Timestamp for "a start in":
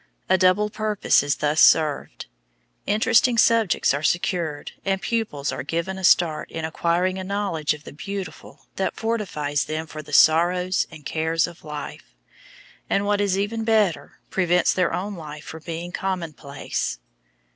5.99-6.65